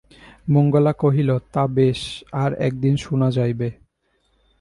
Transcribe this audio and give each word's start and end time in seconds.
মঙ্গলা 0.49 0.93
কহিল, 0.93 1.29
তা 1.53 1.67
বেশ, 1.67 2.23
আর-একদিন 2.31 2.95
শুনা 2.97 3.31
যাইবে। 3.31 3.71